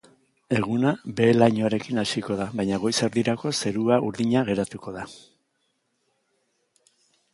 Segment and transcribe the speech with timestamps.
[0.59, 5.07] Eguna behe-lainoarekin hasiko da, baina goiz erdirako zerua urdina geratuko da.